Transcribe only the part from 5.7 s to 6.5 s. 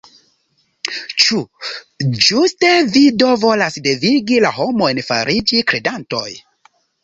kredantoj?